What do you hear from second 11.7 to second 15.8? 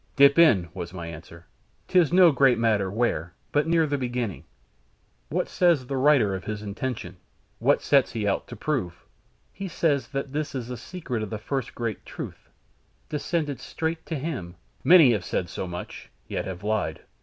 Great Truth, descended straight to him" "Many have said so